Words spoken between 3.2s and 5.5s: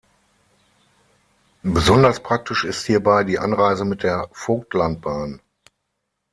die Anreise mit der Vogtlandbahn.